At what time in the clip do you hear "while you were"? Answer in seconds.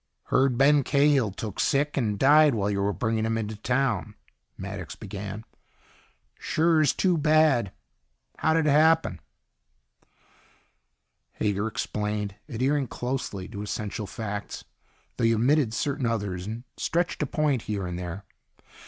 2.55-2.91